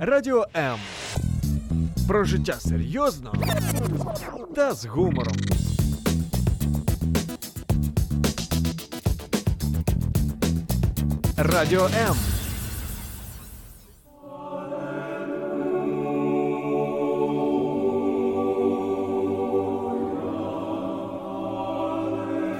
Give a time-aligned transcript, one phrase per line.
[0.00, 0.78] Радіо М.
[2.08, 3.32] Про життя серйозно
[4.54, 5.36] та з гумором.
[11.36, 12.16] Радіо М.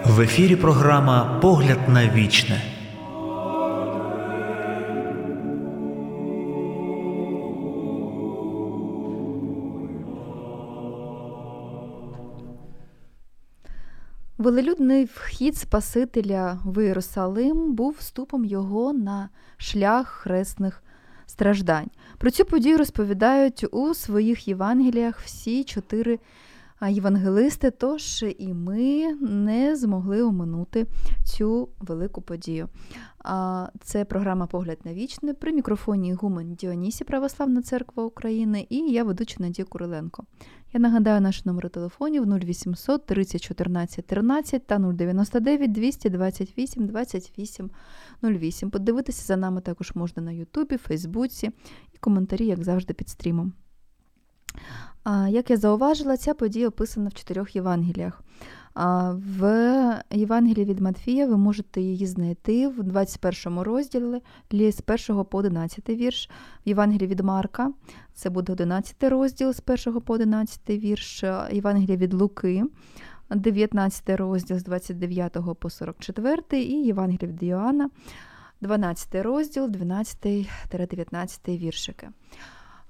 [0.04, 2.62] В ефірі програма Погляд на вічне.
[14.40, 20.82] Велелюдний вхід Спасителя в Єрусалим був вступом його на шлях хресних
[21.26, 21.90] страждань.
[22.18, 26.18] Про цю подію розповідають у своїх Євангеліях всі чотири
[26.89, 30.86] євангелисти, тож і ми не змогли оминути
[31.25, 32.69] цю велику подію.
[33.83, 39.36] Це програма Погляд на вічне при мікрофоні Гумен Діонісі Православна Церква України і я ведуча
[39.38, 40.24] Надія Куриленко.
[40.72, 47.70] Я нагадаю наші номери телефонів 0800 30 14 13 та 099 228 28
[48.22, 48.70] 08.
[48.70, 51.50] Подивитися за нами також можна на Ютубі, Фейсбуці
[51.94, 53.52] і коментарі, як завжди, під стрімом.
[55.28, 58.22] Як я зауважила, ця подія описана в чотирьох Євангеліях.
[59.14, 65.89] В Євангелії від Матфія ви можете її знайти в 21 розділі з 1 по 11
[65.89, 66.31] вірш.
[66.67, 67.73] В Євангелії від Марка
[68.14, 71.25] це буде 11 розділ з 1 по 11 вірш.
[71.53, 72.64] Євангелія від Луки,
[73.31, 77.91] 19 розділ з 29 по 44 і Євангелія від Йоанна,
[78.61, 82.08] 12 розділ, 12-19 віршики.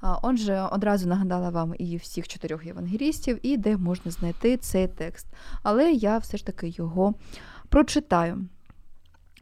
[0.02, 5.26] Отже, одразу нагадала вам і всіх чотирьох євангелістів, і де можна знайти цей текст.
[5.62, 7.14] Але я все ж таки його
[7.68, 8.44] прочитаю.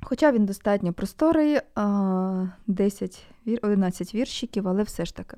[0.02, 1.58] Хоча він достатньо просторий,
[2.66, 3.26] 10,
[3.62, 5.36] 11 віршиків, але все ж таки.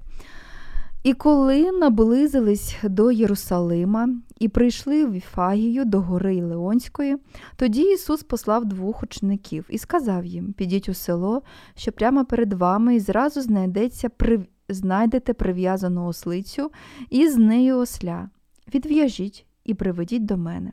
[1.03, 7.17] І коли наблизились до Єрусалима і прийшли в Іфагію до гори Леонської,
[7.57, 11.43] тоді Ісус послав двох учеників і сказав їм: Підіть у село,
[11.75, 14.09] що прямо перед вами, і зразу знайдеться
[14.75, 16.71] знайдете прив'язану ослицю
[17.11, 18.31] і з нею осля.
[18.75, 20.73] Відв'яжіть і приведіть до мене.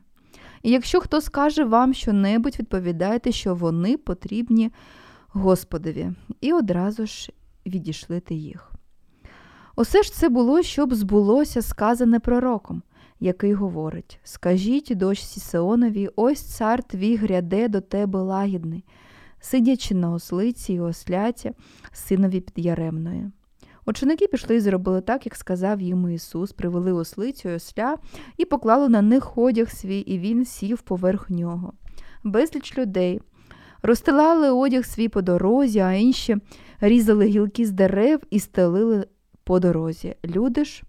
[0.62, 4.70] І якщо хто скаже вам що-небудь, відповідайте, що вони потрібні
[5.28, 7.32] Господові, і одразу ж
[7.66, 8.72] відійшлите їх.
[9.76, 12.82] Усе ж це було, щоб збулося сказане пророком,
[13.20, 18.84] який говорить Скажіть дочці Сеонові, ось цар твій гряде до тебе лагідний,
[19.40, 21.52] сидячи на ослиці і осляті,
[21.92, 23.30] синові підяремної.
[23.88, 27.96] Ученики пішли і зробили так, як сказав їм Ісус, привели ослицю й осля
[28.36, 31.72] і поклали на них одяг свій, і він сів поверх нього.
[32.24, 33.20] Безліч людей
[33.82, 36.36] розстилали одяг свій по дорозі, а інші
[36.80, 39.06] різали гілки з дерев і стелили
[39.44, 40.16] по дорозі.
[40.24, 40.82] Люди ж,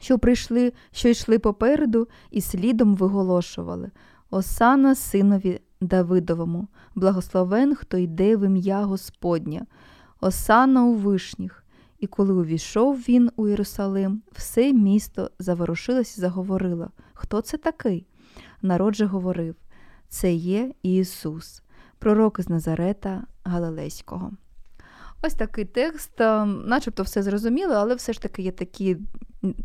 [0.00, 3.90] що прийшли, що йшли попереду, і слідом виголошували
[4.30, 9.66] Осана синові Давидовому, благословен, хто йде в ім'я Господня,
[10.20, 11.62] Осана у вишніх.
[12.06, 18.06] І коли увійшов він у Єрусалим, все місто заворушилось і заговорило Хто це такий?
[18.62, 19.54] Народ же говорив
[20.08, 21.62] Це є Ісус,
[21.98, 24.32] пророк із Назарета Галилейського.
[25.22, 26.20] Ось такий текст,
[26.64, 28.96] начебто все зрозуміло, але все ж таки є такі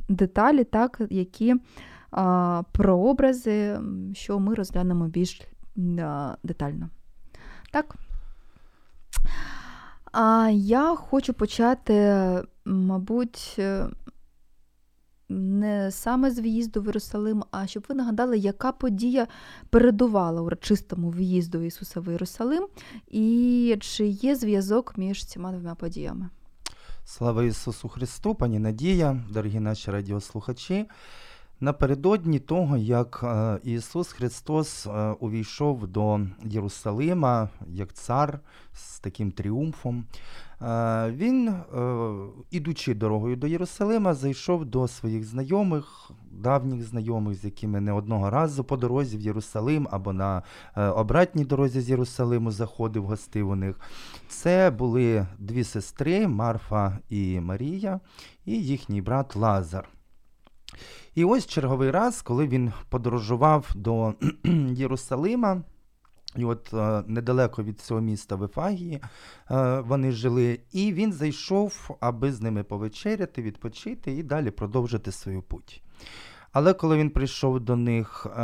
[0.09, 1.55] деталі, так, які
[2.11, 3.79] а, прообрази,
[4.13, 5.41] що ми розглянемо більш
[5.99, 6.89] а, детально.
[7.71, 7.95] Так.
[10.11, 12.23] А я хочу почати,
[12.65, 13.87] мабуть, е,
[15.29, 19.27] не саме з в'їзду в Єрусалим, а щоб ви нагадали, яка подія
[19.69, 22.67] передувала урочистому в'їзду Ісуса в Єрусалим,
[23.07, 26.29] і чи є зв'язок між цими двома подіями.
[27.05, 30.85] Слава Ісусу Христу, пані Надія, дорогі наші радіослухачі.
[31.63, 38.39] Напередодні того, як е, Ісус Христос е, увійшов до Єрусалима як цар
[38.73, 40.05] з таким тріумфом,
[40.61, 41.53] е, він,
[42.51, 48.63] ідучи дорогою до Єрусалима, зайшов до своїх знайомих, давніх знайомих, з якими не одного разу
[48.63, 50.43] по дорозі в Єрусалим або на
[50.75, 53.79] обратній дорозі з Єрусалиму заходив, гостив у них.
[54.27, 57.99] Це були дві сестри Марфа і Марія,
[58.45, 60.00] і їхній брат Лазар.
[61.15, 64.13] І ось черговий раз, коли він подорожував до
[64.71, 65.63] Єрусалима,
[66.35, 68.49] і от е, недалеко від цього міста в
[69.51, 75.41] е, вони жили, і він зайшов, аби з ними повечеряти, відпочити і далі продовжити свою
[75.41, 75.83] путь.
[76.53, 78.39] Але коли він прийшов до них е,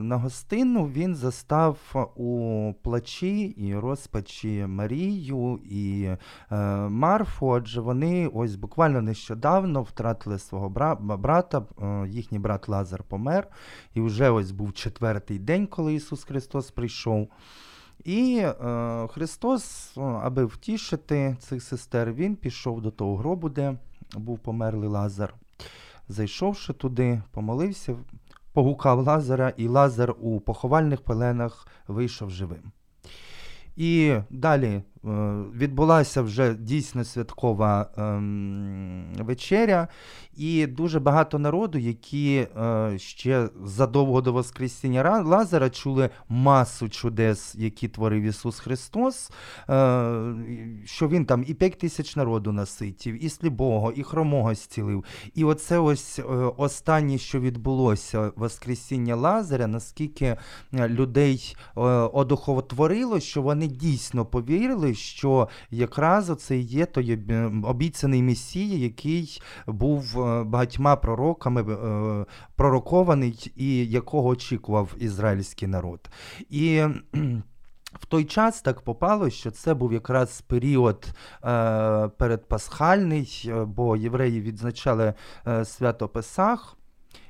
[0.00, 1.78] на гостину, він застав
[2.16, 6.08] у плачі і розпачі Марію і
[6.50, 6.58] е,
[6.88, 13.48] Марфу, адже вони ось буквально нещодавно втратили свого бра- брата, е, їхній брат Лазар помер,
[13.94, 17.28] і вже ось був четвертий день, коли Ісус Христос прийшов.
[18.04, 23.78] І е, Христос, аби втішити цих сестер, він пішов до того гробу, де
[24.16, 25.34] був померлий Лазар.
[26.08, 27.96] Зайшовши туди, помолився,
[28.52, 32.72] погукав Лазара, і Лазар у поховальних пеленах вийшов живим.
[33.76, 34.82] І далі
[35.56, 39.88] відбулася вже дійсно святкова ем, вечеря,
[40.36, 47.54] і дуже багато народу, які е, ще задовго до Воскресіння Ра- Лазара чули масу чудес,
[47.54, 49.30] які творив Ісус Христос,
[49.70, 50.34] е,
[50.84, 55.04] що Він там і п'ять тисяч народу наситів, і сліпого, і хромого зцілив.
[55.34, 56.22] І оце ось е,
[56.56, 60.24] останнє, що відбулося, Воскресіння Лазаря, наскільки
[60.74, 61.80] е, людей е,
[62.12, 67.18] одухотворило, що вони дійсно повірили, що якраз оце є той
[67.64, 72.26] обіцяний Месія, який був е, багатьма пророками е,
[72.56, 76.10] пророкований і якого очікував ізраїльський народ.
[76.50, 76.82] І
[77.92, 81.06] в той час так попало, що це був якраз період
[81.44, 85.14] е, передпасхальний, е, бо євреї відзначали
[85.64, 86.76] свято Песах.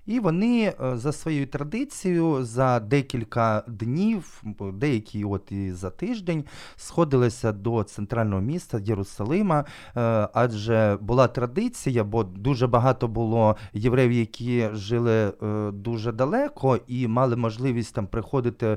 [0.06, 4.42] І вони е, за своєю традицією за декілька днів,
[4.72, 6.44] деякі от і за тиждень,
[6.76, 9.64] сходилися до центрального міста Єрусалима,
[9.96, 17.08] е, адже була традиція, бо дуже багато було євреїв, які жили е, дуже далеко і
[17.08, 18.76] мали можливість там приходити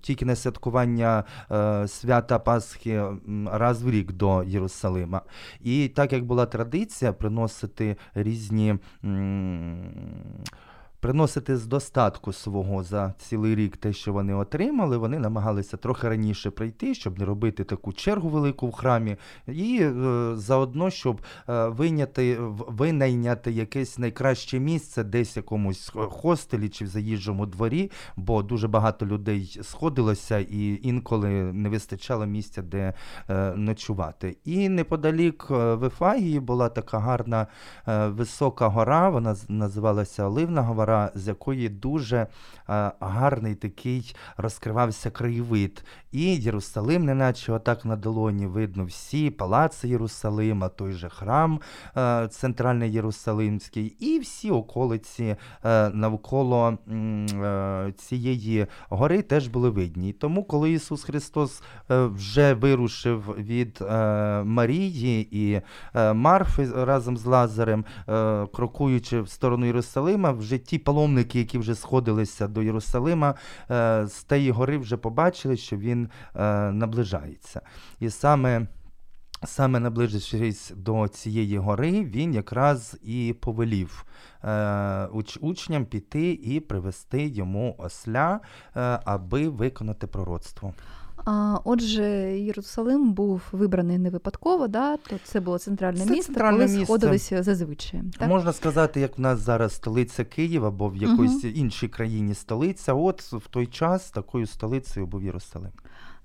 [0.00, 1.24] тільки на святкування
[1.86, 3.04] свята Пасхи
[3.46, 5.22] раз в рік до Єрусалима.
[5.60, 8.78] І так як була традиція приносити різні.
[10.12, 10.71] 嗯。
[11.02, 16.94] Приносити з достатку свого за цілий рік те, що вони отримали, вони намагалися трохи раніше прийти,
[16.94, 19.16] щоб не робити таку чергу велику в храмі,
[19.46, 19.92] і е,
[20.34, 22.38] заодно, щоб е, виняти,
[22.68, 29.60] винайняти якесь найкраще місце десь якомусь хостелі чи в заїжджому дворі, бо дуже багато людей
[29.62, 32.94] сходилося і інколи не вистачало місця, де
[33.28, 34.36] е, ночувати.
[34.44, 37.46] І неподалік е, Вифагії була така гарна
[37.88, 42.26] е, висока гора, вона називалася Оливна гора, з якої дуже е,
[43.00, 45.84] гарний такий розкривався краєвид.
[46.12, 51.60] І Єрусалим, неначе отак на долоні видно всі палаци Єрусалима, той же храм
[51.96, 56.78] е, центральний Єрусалимський, і всі околиці е, навколо
[57.96, 60.12] цієї гори теж були видні.
[60.12, 63.78] Тому, коли Ісус Христос вже вирушив від
[64.44, 65.60] Марії і
[66.14, 67.84] Марфи разом з Лазарем,
[68.54, 73.34] крокуючи в сторону Єрусалима, вже ті паломники, які вже сходилися до Єрусалима,
[73.70, 77.60] е, з тієї гори вже побачили, що він е, наближається.
[78.00, 78.66] І саме.
[79.44, 84.04] Саме наближившись до цієї гори, він якраз і повелів
[84.44, 84.48] е,
[85.06, 88.40] уч- учням піти і привести йому осля,
[89.04, 90.74] аби виконати пророцтво.
[91.24, 92.04] А, отже,
[92.38, 94.96] Єрусалим був вибраний не випадково, да?
[94.96, 96.84] то це було центральне Це місто, центральне коли місце.
[96.84, 98.02] сходилися зазвичай.
[98.18, 98.28] Так?
[98.28, 102.94] Можна сказати, як в нас зараз столиця Києва або в якоїсь іншій країні столиця.
[102.94, 105.72] От в той час такою столицею був Єрусалим.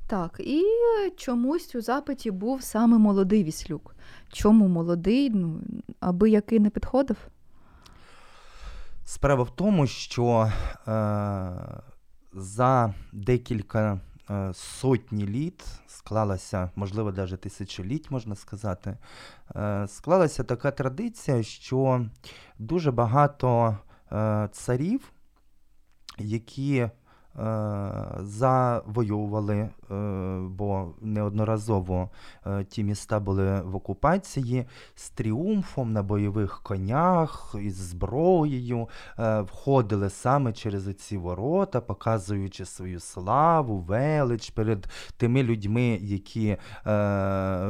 [0.07, 0.63] Так, і
[1.17, 3.95] чомусь у запиті був саме молодий віслюк.
[4.31, 5.29] Чому молодий?
[5.29, 5.59] Ну,
[5.99, 7.17] аби який не підходив?
[9.05, 10.51] Справа в тому, що
[10.87, 11.51] е,
[12.33, 13.99] за декілька
[14.53, 18.97] сотні літ склалася, можливо, навіть тисячоліть, можна сказати,
[19.55, 22.05] е, склалася така традиція, що
[22.59, 23.77] дуже багато
[24.11, 25.11] е, царів,
[26.17, 26.91] які е,
[28.19, 29.69] завоювали, е,
[30.49, 32.09] бо неодноразово
[32.45, 34.65] е, ті міста були в окупації
[34.95, 38.89] з тріумфом на бойових конях, із зброєю,
[39.19, 46.57] е, входили саме через ці ворота, показуючи свою славу, велич перед тими людьми, які е,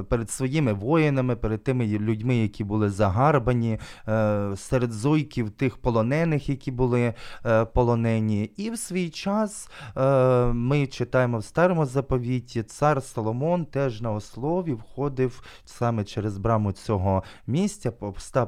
[0.09, 6.71] перед своїми воїнами, перед тими людьми, які були загарбані, е, серед зойків тих полонених, які
[6.71, 7.13] були
[7.45, 8.43] е, полонені.
[8.43, 14.11] І в свій час час е, ми читаємо в старому заповіті, цар Соломон теж на
[14.11, 17.91] ослові входив саме через браму цього місця,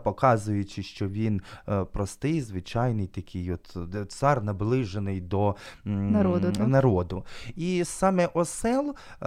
[0.03, 3.77] показуючи, що він е, простий, звичайний такий от
[4.11, 6.67] цар наближений до Народу, так?
[6.67, 7.23] народу.
[7.55, 9.25] І саме осел, е,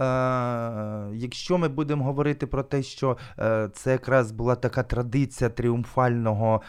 [1.13, 3.17] якщо ми будемо говорити про те, що
[3.73, 6.61] це якраз була така традиція тріумфального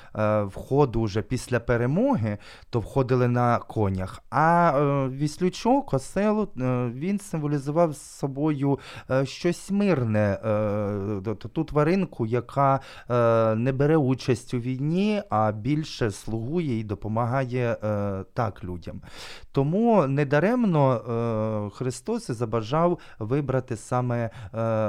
[0.44, 2.38] входу вже після перемоги,
[2.70, 4.22] то входили на конях.
[4.30, 8.78] А е, віслючок, осел, е, він символізував собою
[9.10, 12.80] е, щось мирне, е, тобто ту тваринку, яка
[13.56, 17.76] не бере участь у війні, а більше слугує і допомагає
[18.34, 19.00] так людям.
[19.52, 24.30] Тому недаремно Христос забажав вибрати саме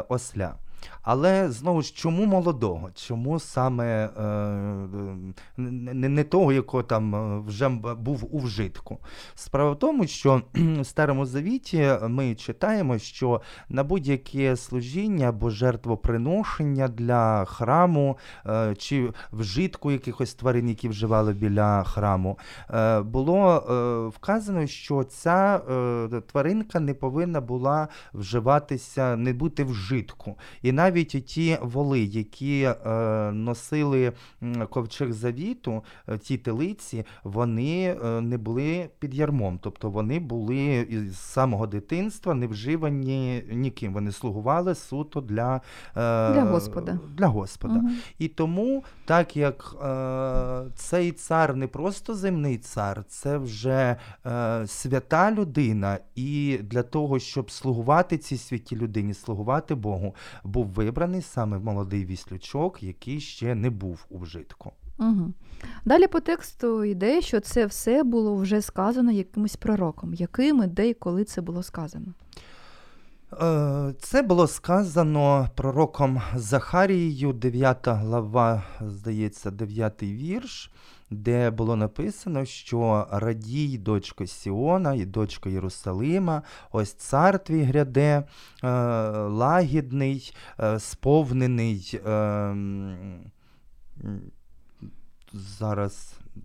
[0.09, 0.55] осля.
[1.01, 2.89] Але знову ж чому молодого?
[2.95, 4.09] Чому саме е,
[5.57, 8.97] не, не того, якого там е, вже був у вжитку?
[9.35, 16.87] Справа в тому, що в Старому Завіті ми читаємо, що на будь-яке служіння або жертвоприношення
[16.87, 22.37] для храму е, чи вжитку якихось тварин, які вживали біля храму,
[22.73, 30.37] е, було е, вказано, що ця е, тваринка не повинна була вживатися, не бути вжитку.
[30.61, 32.75] І навіть ті воли, які е,
[33.31, 34.11] носили
[34.69, 41.17] ковчег завіту, е, ті телиці, вони е, не були під ярмом, тобто вони були із
[41.17, 43.93] самого дитинства не вживані ніким.
[43.93, 45.61] Вони слугували суто для,
[45.95, 46.99] Для Господа.
[47.17, 47.73] Для Господа.
[47.73, 47.95] Мгм.
[48.19, 49.75] І тому, так як
[50.75, 53.95] цей цар не просто земний цар, це вже
[54.65, 61.59] свята людина, і для того, щоб слугувати цій святій людині, слугувати Богу, був вибраний саме
[61.59, 64.71] молодий віслючок, який ще не був у вжитку.
[64.99, 65.33] Угу.
[65.85, 70.13] Далі по тексту йде, що це все було вже сказано якимось пророком.
[70.13, 72.13] Яким, і де і коли це було сказано?
[73.41, 80.71] Е, Це було сказано пророком Захарією, 9 глава, здається, 9 вірш,
[81.09, 88.23] де було написано, що радій, дочко Сіона і дочко Єрусалима, ось цар твій гряде,
[88.63, 88.67] е,
[89.27, 91.99] лагідний, е, сповнений.
[92.05, 93.31] е, м,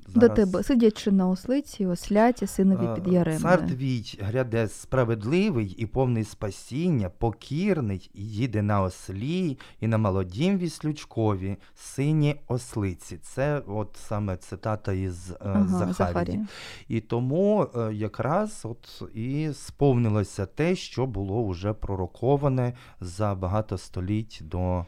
[0.07, 3.69] Зараз, До тебе, сидячи на ослиці, осляті, синові Е, під Цар яремою.
[3.69, 11.57] твій гряде справедливий і повний спасіння, покірний, і їде на ослі, і на молодім віслючкові,
[11.75, 13.19] сині ослиці.
[13.23, 15.95] Це от саме цитата із е, Ага, Захарії.
[15.95, 16.47] Захарія.
[16.89, 24.41] І тому е, якраз от і сповнилося те, що було вже пророковане за багато століть
[24.45, 24.85] до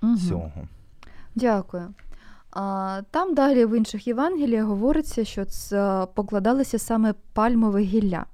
[0.00, 0.18] Мгм.
[0.18, 0.52] цього.
[1.34, 1.94] Дякую.
[3.10, 8.26] Там далі в інших Євангеліях говориться, що це покладалося саме пальмове гілля.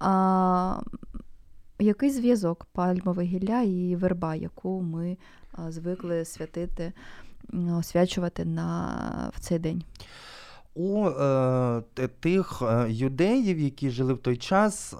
[0.00, 0.80] А,
[1.78, 5.16] який зв'язок пальмове гілля і верба, яку ми
[5.68, 6.92] звикли святити,
[7.78, 9.84] освячувати на, в цей день?
[10.76, 11.82] У е,
[12.20, 14.96] тих е, юдеїв, які жили в той час, е,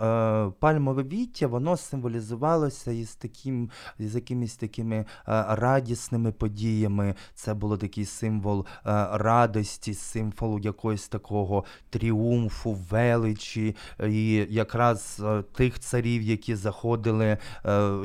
[0.59, 5.05] пальмове віття, воно символізувалося із таким, з якимись такими е,
[5.49, 7.15] радісними подіями.
[7.35, 13.77] Це було такий символ е, радості, символ якогось такого тріумфу, величі,
[14.09, 17.39] і якраз е, тих царів, які заходили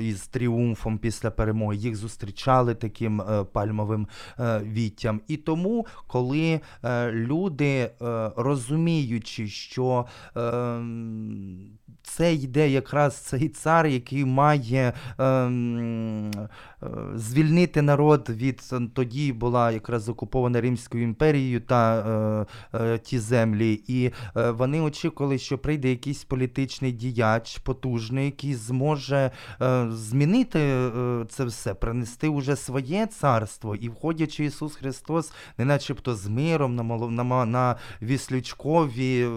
[0.02, 3.24] із тріумфом після перемоги, їх зустрічали таким
[3.54, 4.08] пальмовим
[4.64, 5.22] віттям.
[5.28, 7.12] І тому, коли е,
[7.60, 16.22] люди, е, розуміючи, що е, м, це йде якраз цей цар, який має е, е,
[17.16, 23.84] звільнити народ від е, тоді була якраз окупована Римською імперією та е, е, ті землі,
[23.88, 29.32] і е, вони очікували, що прийде якийсь політичний діяч потужний, який зможе
[29.90, 30.60] змінити
[31.30, 36.84] це все, принести уже своє царство, і входячи Ісус Христос, не начебто з миром на,
[36.84, 39.28] на, на віслючкові,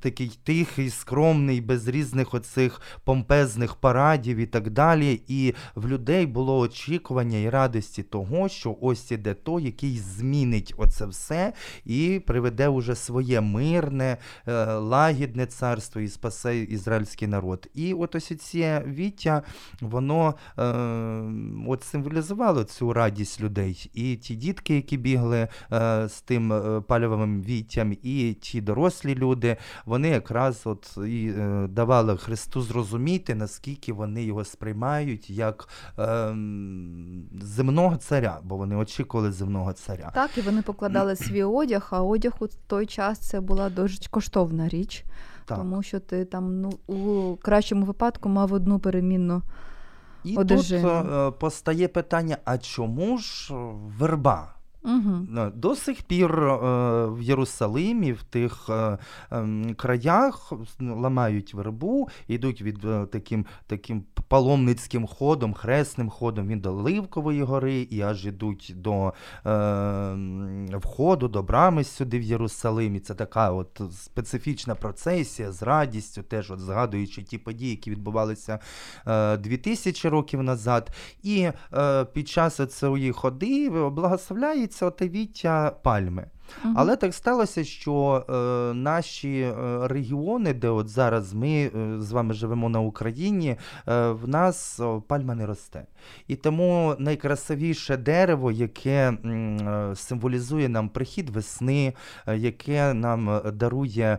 [0.00, 5.20] такий тихий, скромний, без різних оцих помпезних парадів і так далі.
[5.28, 11.06] І в людей було очікування і радості того, що ось іде той, який змінить оце
[11.06, 11.52] все
[11.84, 14.16] і приведе уже своє мирне,
[14.46, 17.68] е, лагідне царство і спасе ізраїльський народ.
[17.74, 19.42] І от ось ці віття,
[19.80, 20.62] воно е,
[21.68, 23.90] от символізувало цю радість людей.
[23.94, 29.56] І ті дітки, які бігли е, з тим е, пальовим віттям, і ті дорослі люди,
[29.84, 35.68] вони якраз от і е, давали Христу зрозуміти, наскільки вони його сприймають як
[35.98, 36.36] е,
[37.42, 40.10] земного царя, бо вони очікували земного царя.
[40.14, 44.68] Так, і вони покладали свій одяг, а одяг у той час це була дуже коштовна
[44.68, 45.04] річ.
[45.46, 45.58] Так.
[45.58, 49.42] тому що ти там ну у кращому випадку мав одну перемінну.
[50.24, 51.02] І одежину.
[51.02, 53.54] тут е, постає питання: а чому ж
[53.98, 54.55] верба?
[54.86, 55.26] Угу.
[55.54, 56.56] До сих пір е,
[57.06, 58.98] в Єрусалимі, в тих е,
[59.30, 67.42] ем, краях ламають вербу, йдуть від таким, таким паломницьким ходом, хресним ходом він до Ливкової
[67.42, 69.12] гори і аж ідуть до
[70.72, 73.00] входу, до брами сюди в Єрусалимі.
[73.00, 78.58] Це така от специфічна процесія з радістю, теж от згадуючи ті події, які відбувалися
[79.06, 80.90] е, 2000 років назад.
[81.22, 81.48] І
[82.12, 86.26] під час цієї ходи благословляється оте віття пальми.
[86.74, 88.32] Але так сталося, що е,
[88.74, 89.54] наші е,
[89.88, 93.56] регіони, де от зараз ми е, з вами живемо на Україні,
[93.88, 95.86] е, в нас пальма не росте.
[96.28, 101.94] І тому найкрасивіше дерево, яке е, символізує нам прихід весни,
[102.26, 104.18] е, яке нам дарує.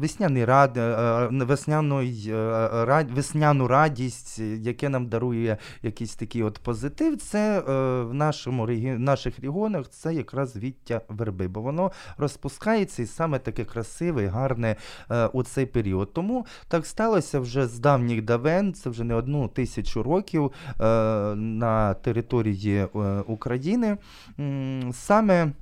[0.00, 7.16] Весняний рад, е, е, весняну, е, весняну радість, яке нам дарує якийсь такий от позитив,
[7.16, 7.60] це
[8.08, 8.66] в нашому
[8.98, 14.76] наших регіонах це якраз віття верби, бо воно розпускається і саме таке красиве, і гарне
[15.32, 16.12] у цей період.
[16.12, 20.52] Тому так сталося вже з давніх давен, це вже не одну тисячу років
[21.34, 22.84] на території
[23.26, 23.96] України.
[24.92, 25.52] Саме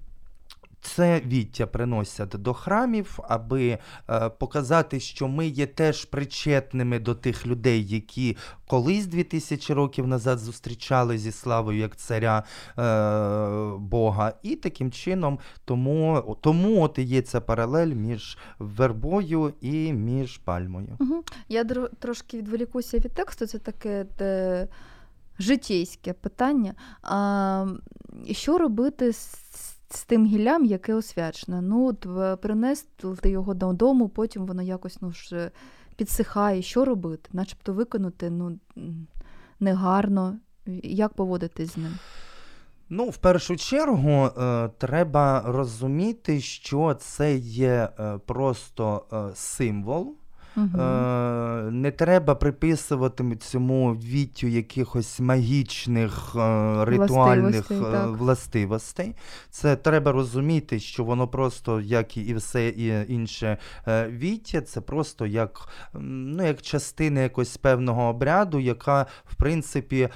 [0.80, 3.78] це віття приносять до храмів, аби
[4.10, 10.38] е, показати, що ми є теж причетними до тих людей, які колись 2000 років назад
[10.38, 14.32] зустрічали зі славою як царя е, Бога.
[14.42, 20.96] І таким чином, тому, тому от і є ця паралель між вербою і між пальмою.
[21.00, 21.24] Угу.
[21.48, 24.68] Я дро- трошки відволікуся від тексту, це таке де,
[25.38, 26.74] житейське питання.
[27.02, 27.66] А,
[28.30, 31.60] що робити з, з тим гіллям, яке освячене?
[31.60, 31.94] Ну,
[32.42, 35.50] принести його додому, потім воно якось ну, ж,
[35.96, 36.62] підсихає.
[36.62, 37.30] Що робити?
[37.32, 38.58] Начебто виконати ну,
[39.60, 40.38] негарно.
[40.82, 41.92] Як поводитись з ним?
[42.90, 50.17] Ну, в першу чергу, е, треба розуміти, що це є е, просто е, символ.
[50.58, 50.82] Угу.
[50.82, 59.14] Е, не треба приписувати цьому віттю якихось магічних е, ритуальних Властивостей, е, властивостей.
[59.50, 65.26] Це треба розуміти, що воно просто, як і все і інше е, віття, це просто
[65.26, 70.10] як, ну, як частина якогось певного обряду, яка, в принципі, е,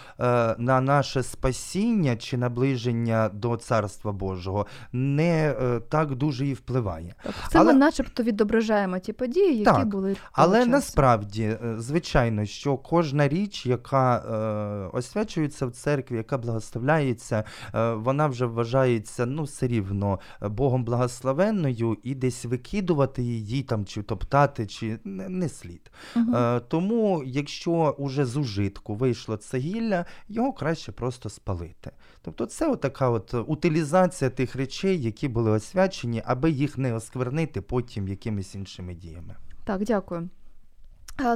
[0.58, 5.54] на наше спасіння чи наближення до Царства Божого не
[5.88, 7.14] так дуже і впливає.
[7.22, 10.16] Так, це але- ми начебто відображаємо ті події, які Так, були.
[10.32, 10.70] Але часу.
[10.70, 18.26] насправді, е, звичайно, що кожна річ, яка е, освячується в церкві, яка благословляється, е, вона
[18.26, 24.66] вже вважається ну, все рівно е, Богом благословенною, і десь викидувати її там, чи топтати,
[24.66, 25.90] чи не, не слід.
[26.16, 26.34] Мгм.
[26.34, 31.90] Е, тому, якщо уже з ужитку вийшло це гілля, його краще просто спалити.
[32.22, 38.08] Тобто, це отака от утилізація тих речей, які були освячені, аби їх не осквернити потім
[38.08, 39.36] якимись іншими діями.
[39.64, 40.28] Так, дякую.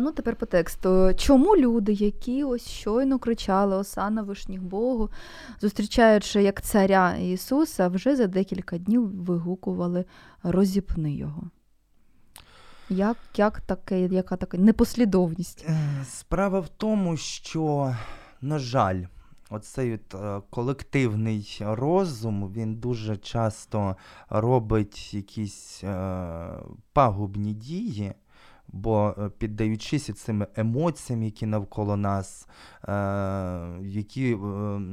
[0.01, 1.15] Ну, тепер по тексту.
[1.17, 5.11] Чому люди, які ось щойно кричали Осана вишніх Богу,
[5.61, 10.05] зустрічаючи як царя Ісуса, вже за декілька днів вигукували
[10.43, 11.43] розіпни його?
[12.91, 15.65] Як, як таке, яка така непослідовність?
[15.69, 17.95] Е, Справа в тому, що,
[18.41, 19.03] на жаль,
[19.51, 23.97] оцей от, е, колективний розум він дуже часто
[24.29, 26.49] робить якісь е,
[26.93, 28.13] пагубні дії.
[28.69, 32.49] Бо е, піддаючись цим емоціям, які навколо нас,
[32.89, 32.93] е,
[33.83, 34.39] які е,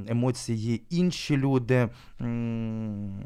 [0.08, 1.90] емоції інші люди
[2.22, 3.20] м,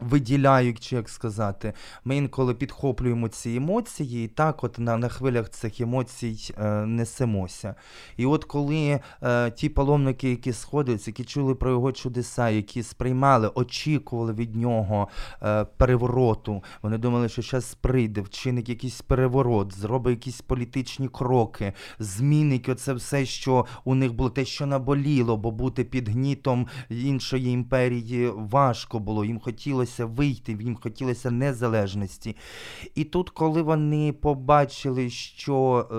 [0.00, 1.72] виділяють, чи як сказати,
[2.04, 7.74] ми інколи підхоплюємо ці емоції, і так от на, на хвилях цих емоцій е, несемося.
[8.16, 13.50] І от коли е, ті паломники, які сходяться, які чули про його чудеса, які сприймали,
[13.54, 15.08] очікували від нього
[15.42, 22.68] е, перевороту, вони думали, що зараз прийде, вчинить якийсь переворот, зробить якісь політичні кроки, змінить
[22.68, 28.30] оце все, що у них було, те, що наболіло, бо бути під гнітом іншої імперії
[28.34, 29.24] важко було.
[29.24, 32.36] Їм хотілося вийти, їм хотілося незалежності.
[32.94, 35.96] І тут, коли вони побачили, що е,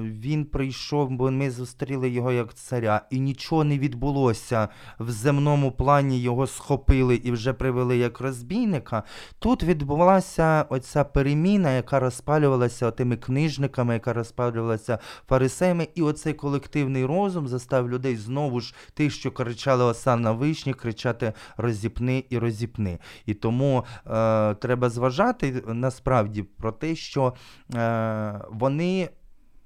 [0.00, 4.68] він прийшов, бо ми зустріли його як царя, і нічого не відбулося
[4.98, 9.02] в земному плані, його схопили і вже привели як розбійника.
[9.38, 17.48] Тут відбулася оця переміна, яка розпалювалася тими книжниками, яка розпалювалася фарисеями, і оцей колективний розум
[17.48, 22.98] застав людей знову ж тих, що кричали Осанна вишні, кричати розіпни і розіпни.
[23.26, 27.34] І тому е, треба зважати насправді про те, що
[27.74, 29.08] е, вони.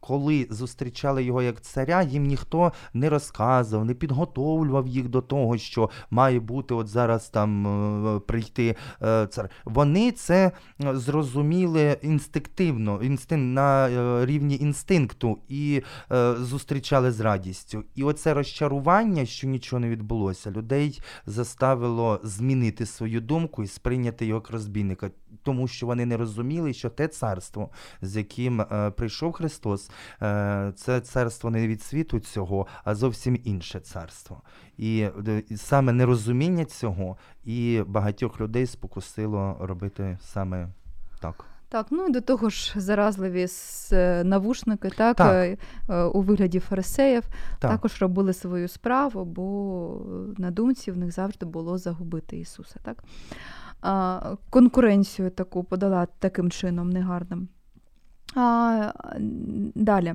[0.01, 5.91] Коли зустрічали його як царя, їм ніхто не розказував, не підготовлював їх до того, що
[6.11, 7.67] має бути от зараз там
[8.17, 9.51] е, прийти е, цар.
[9.65, 10.53] Вони це
[10.85, 13.91] е, зрозуміли інстинктивно, інстин, на
[14.27, 15.83] рівні інстинкту і
[16.37, 17.85] зустрічали з радістю.
[17.95, 24.41] І оце розчарування, що нічого не відбулося, людей заставило змінити свою думку і сприйняти його
[24.41, 25.11] як розбійника,
[25.43, 27.71] тому що вони не розуміли, що те царство,
[28.03, 29.91] з яким е, прийшов Христос,
[30.23, 34.43] е, це царство не від світу цього, а зовсім інше царство.
[34.77, 40.69] І, е, і саме нерозуміння цього і багатьох людей спокусило робити саме
[41.21, 41.45] так.
[41.71, 43.47] Так, ну і до того ж заразливі
[43.93, 45.59] е, навушники, так, Так.
[45.91, 47.23] е, у вигляді фарисеїв
[47.59, 47.71] Так.
[47.71, 50.01] також робили свою справу, бо
[50.39, 52.77] на думці в них завжди було загубити Ісуса.
[52.83, 53.05] Так?
[53.83, 57.49] А, конкуренцію таку подала таким чином негарним.
[58.37, 58.93] А,
[59.75, 60.15] далі.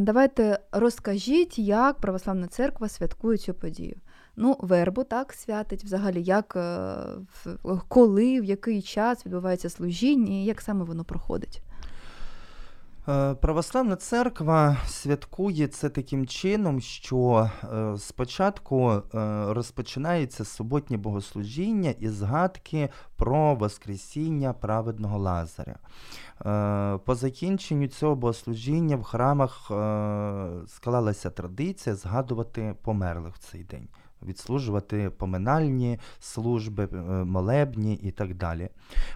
[0.00, 3.96] Давайте розкажіть, як Православна церква святкує цю подію.
[4.36, 6.96] Ну, вербу так святить, взагалі, як, е,
[7.88, 11.62] коли, в який час відбувається служіння, і як саме воно проходить.
[13.08, 19.00] Е, Православна церква святкує це таким чином, що е, спочатку е,
[19.48, 25.76] розпочинається суботнє богослужіння і згадки про Воскресіння праведного Лазаря.
[27.04, 29.64] По закінченню цього богослужіння в храмах
[30.66, 33.88] склалася традиція згадувати померлих в цей день.
[34.22, 38.68] Відслужувати поминальні служби, е, молебні і так далі.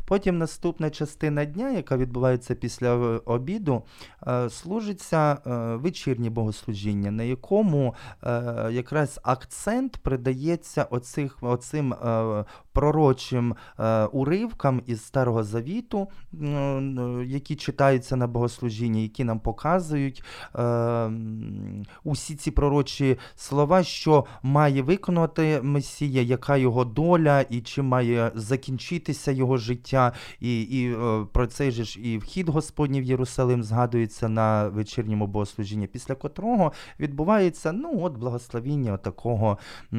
[0.07, 3.83] Потім наступна частина дня, яка відбувається після е, обіду,
[4.27, 5.39] е, служиться
[5.75, 7.95] вечірнє богослужіння, на якому
[8.71, 11.95] якраз акцент придається оцих, оцим
[12.72, 16.09] пророчим е, уривкам із Старого Завіту,
[16.42, 20.24] м, які читаються на богослужінні, які нам показують
[20.59, 21.11] е,
[22.04, 29.33] усі ці пророчі слова, що має виконувати Месія, яка його доля і чим має закінчитися
[29.33, 30.12] його життя.
[30.40, 35.87] І, і е, про цей ж і вхід Господній в Єрусалим згадується на вечірньому богослужінні,
[35.87, 39.59] після котрого відбувається ну, от благословіння такого
[39.92, 39.98] е,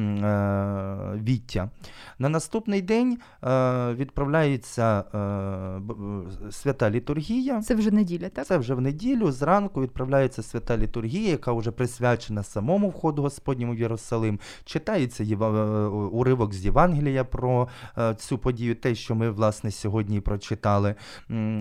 [1.22, 1.70] віття.
[2.18, 2.28] На
[2.62, 7.62] наступний день е, відправляється е, свята літургія.
[7.62, 8.46] Це вже неділя, так?
[8.46, 13.78] Це вже в неділю зранку відправляється свята літургія, яка вже присвячена самому входу Господньому в
[13.78, 14.40] Єрусалим.
[14.64, 20.20] Читається єва- е, уривок з Євангелія про е, цю подію, те, що ми власне сьогодні
[20.20, 20.94] прочитали.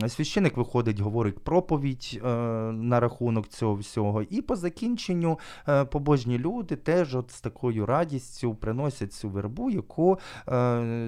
[0.08, 2.28] Священик виходить, говорить проповідь е,
[2.72, 4.22] на рахунок цього всього.
[4.30, 10.20] І по закінченню е, побожні люди теж от з такою радістю приносять цю вербу, яку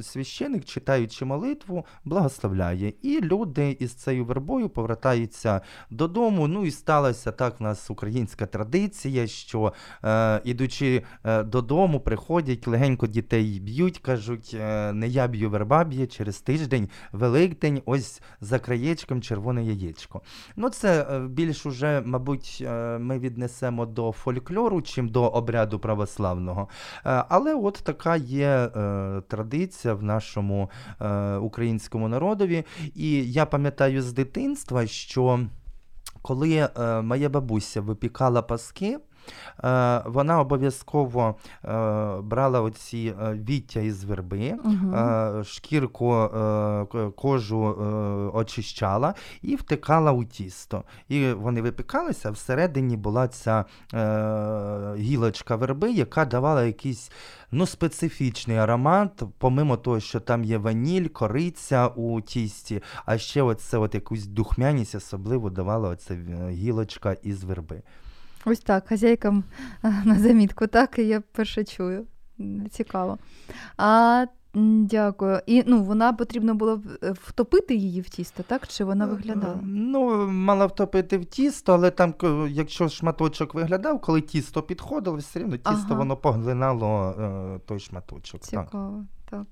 [0.02, 2.94] священик, читаючи молитву, благословляє.
[3.02, 6.48] І люди із цією вербою повертаються додому.
[6.48, 13.08] Ну і сталася так в нас українська традиція, що е, ідучи е, додому, приходять, легенько
[13.08, 19.22] дітей б'ють, кажуть, е, не я б'ю верба б'є через тиждень, Великдень, ось за краєчком
[19.22, 20.22] червоне яєчко.
[20.56, 26.68] Ну, це е, більш уже, мабуть, е, ми віднесемо до фольклору, чим до обряду православного.
[27.06, 29.22] Е, Але от така є е,
[29.74, 30.70] традиція в нашому
[31.02, 32.66] е, українському народові.
[32.96, 35.40] І я пам'ятаю з дитинства, що
[36.22, 38.98] коли е, моя бабуся випікала паски,
[40.06, 41.68] вона обов'язково е,
[42.22, 44.96] брала оці е, віття із верби, Угу.
[44.96, 47.84] е, шкірку е, кожу е,
[48.38, 50.84] очищала і втикала у тісто.
[51.10, 57.12] І вони випікалися, всередині була ця е, гілочка верби, яка давала якийсь
[57.52, 63.78] ну, специфічний аромат, помимо того, що там є ваніль, кориця у тісті, а ще оце
[63.78, 67.82] от якусь духмяність особливо давала оця е, гілочка із верби.
[68.46, 69.44] Ось так, хазяйкам
[70.06, 72.06] на замітку, так, я перше чую.
[72.72, 73.18] Цікаво.
[73.78, 74.26] А,
[74.84, 75.40] дякую.
[75.46, 78.68] І ну, вона потрібно було е, втопити її в тісто, так?
[78.68, 79.54] Чи вона виглядала?
[79.54, 82.14] Е, Ну, мала втопити в тісто, але там,
[82.50, 85.96] якщо шматочок виглядав, коли тісто підходило, все рівно тісто Ага.
[85.96, 88.42] воно поглинало е, той шматочок.
[88.42, 89.46] Цікаво, так.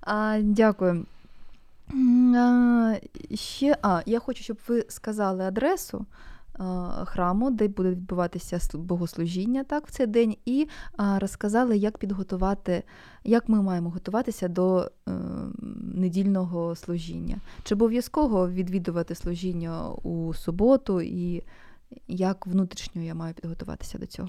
[0.00, 1.06] А, дякую.
[2.36, 2.94] А,
[3.34, 6.06] ще, а, я хочу, щоб ви сказали адресу
[7.04, 10.68] храму, де буде відбуватися слу- богослужіння так, в цей день, і
[11.18, 12.82] розказали, як підготувати,
[13.24, 15.12] як ми маємо готуватися до е,
[15.94, 17.36] недільного служіння.
[17.64, 21.42] Чи обов'язково відвідувати служіння у суботу, і
[22.08, 24.28] як внутрішньо я маю підготуватися до цього?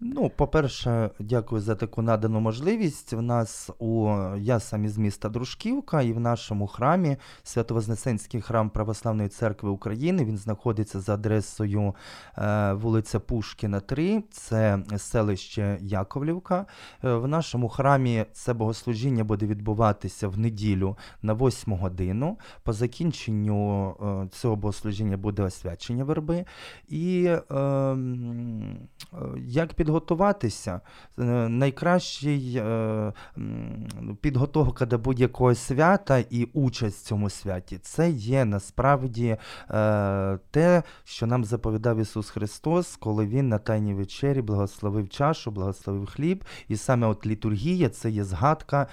[0.00, 3.12] Ну, по-перше, дякую за таку надану можливість.
[3.12, 9.28] В нас у я сам із міста Дружківка, і в нашому храмі Свято-Вознесенський храм Православної
[9.28, 10.24] церкви України.
[10.24, 11.94] Він знаходиться за адресою
[12.38, 16.66] е, вулиця Пушкіна, 3, це селище Яковлівка.
[17.04, 22.38] Е, в нашому храмі це богослужіння буде відбуватися в неділю на 8 годину.
[22.62, 26.44] По закінченню е, цього богослужіння буде освячення верби.
[26.88, 27.96] І е,
[29.46, 30.80] як підготуватися?
[31.18, 33.12] Е, найкращий е,
[34.20, 39.36] підготовка до будь-якого свята і участь в цьому святі це є насправді
[39.70, 46.06] е, те, що нам заповідав Ісус Христос, коли Він на Тайній вечері благословив чашу, благословив
[46.06, 46.44] хліб.
[46.68, 48.86] І саме от літургія це є згадка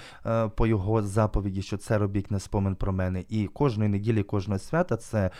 [0.54, 3.24] по Його заповіді, що це робіть на спомин про мене.
[3.28, 5.30] І кожної неділі, кожного свята це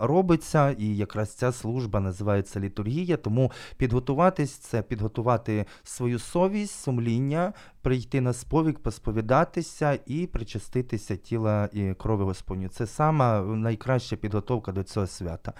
[0.00, 3.16] робиться, і якраз ця служба називається літургія.
[3.16, 11.94] Тому підготуватись це підготувати свою совість, сумління, прийти на сповік, посповідатися і причаститися тіла і
[11.94, 12.68] крови Господню.
[12.68, 15.52] Це сама найкраща підготовка до цього свята.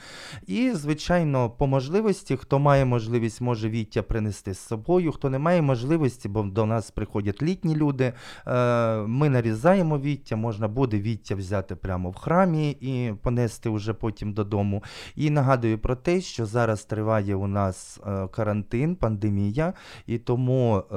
[0.47, 5.63] І, звичайно, по можливості, хто має можливість, може віття принести з собою, хто не має
[5.63, 8.13] можливості, бо до нас приходять літні люди.
[8.47, 14.33] Е, ми нарізаємо віття, можна буде віття взяти прямо в храмі і понести вже потім
[14.33, 14.83] додому.
[15.17, 19.73] І нагадую про те, що зараз триває у нас е, карантин, пандемія,
[20.07, 20.97] і тому е,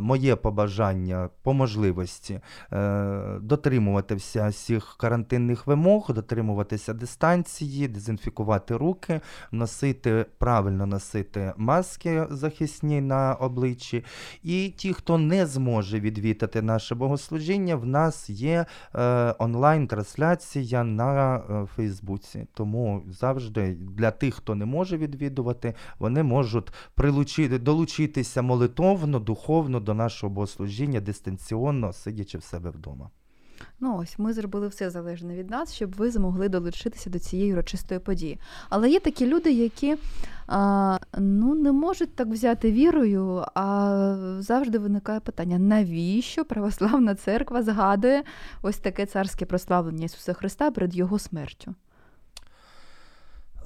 [0.00, 2.40] моє побажання по можливості
[2.72, 9.20] е, дотримуватися всіх карантинних вимог, дотримуватися дистанції, дезінфікувати руки,
[9.52, 14.04] носити правильно носити маски захисні на обличчі.
[14.42, 21.66] І ті, хто не зможе відвідати наше богослужіння, в нас є е, онлайн-трансляція на е,
[21.76, 22.46] Фейсбуці.
[22.54, 29.94] Тому завжди для тих, хто не може відвідувати, вони можуть прилучити, долучитися молитовно, духовно до
[29.94, 33.10] нашого богослужіння дистанційно, сидячи в себе вдома.
[33.80, 38.00] Ну ось ми зробили все залежне від нас, щоб ви змогли долучитися до цієї урочистої
[38.00, 38.38] події.
[38.68, 39.96] Але є такі люди, які
[40.46, 48.22] а, ну, не можуть так взяти вірою, а завжди виникає питання: навіщо православна церква згадує
[48.62, 51.74] ось таке царське прославлення Ісуса Христа перед Його смертю?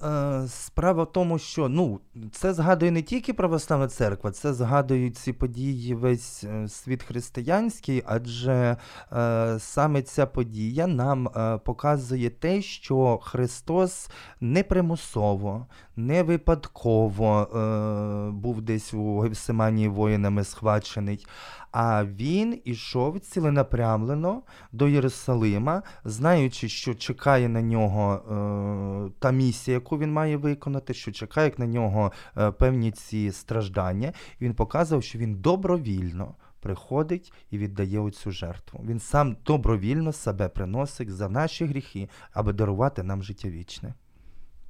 [0.04, 2.00] Е, справа в тому, що ну,
[2.32, 8.76] це згадує не тільки православна церква, це згадують ці події весь е, світ християнський, адже
[9.12, 15.66] е, саме ця подія нам е, показує те, що Христос не примусово,
[15.98, 21.26] не випадково е, був десь у Гевсиманії воїнами схвачений,
[21.72, 29.98] а він ішов ціленапрямлено до Єрусалима, знаючи, що чекає на нього е, та місія, яку
[29.98, 34.12] він має виконати, що чекає на нього е, певні ці страждання.
[34.40, 36.34] І він показував, що він добровільно.
[36.60, 38.84] Приходить і віддає оцю жертву.
[38.84, 43.94] Він сам добровільно себе приносить за наші гріхи, аби дарувати нам життя вічне.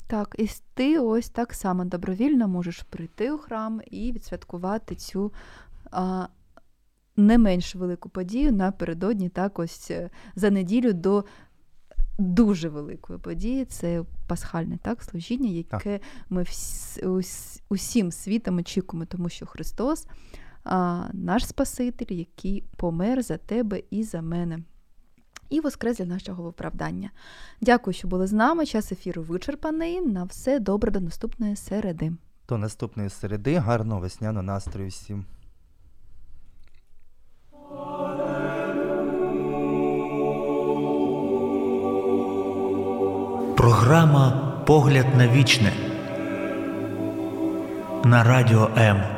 [0.09, 5.33] Так, і ти ось так само добровільно можеш прийти у храм і відсвяткувати цю
[5.91, 6.27] а,
[7.17, 11.25] не менш велику подію напередодні, так ось е, за неділю до
[12.19, 13.65] дуже великої події.
[13.65, 16.03] Це пасхальне так, служіння, яке так.
[16.31, 20.07] ми вс, ус, усім світом очікуємо, тому що Христос
[20.65, 24.59] а, наш Спаситель, який помер за тебе і за мене.
[25.51, 27.11] І воскрес для нашого виправдання.
[27.61, 28.67] Дякую, що були з нами.
[28.67, 30.01] Час ефіру вичерпаний.
[30.01, 32.13] На все добре до наступної середи.
[32.49, 35.25] До наступної середи, гарного весняного настрою всім.
[43.57, 45.73] Програма Погляд на вічне
[48.05, 49.18] на радіо М.